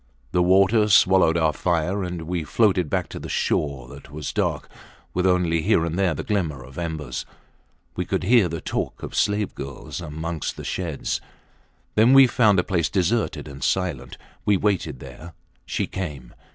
[0.31, 4.67] The water swallowed our fire, and we floated back to the shore that was dark
[5.13, 7.23] with only here and there the glimmer of embers.
[7.95, 11.21] We could hear the talk of slave girls amongst the sheds.
[11.93, 14.17] Then we found a place deserted and silent.
[14.43, 15.35] We waited there.
[15.67, 16.33] She came.